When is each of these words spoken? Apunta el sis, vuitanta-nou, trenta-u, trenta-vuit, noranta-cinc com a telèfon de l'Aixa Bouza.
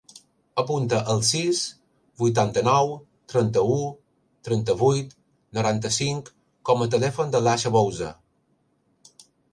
Apunta 0.59 1.01
el 1.15 1.19
sis, 1.31 1.59
vuitanta-nou, 2.21 2.89
trenta-u, 3.33 3.77
trenta-vuit, 4.49 5.13
noranta-cinc 5.59 6.33
com 6.71 6.85
a 6.87 6.89
telèfon 6.97 7.35
de 7.37 7.43
l'Aixa 7.49 7.77
Bouza. 7.77 8.09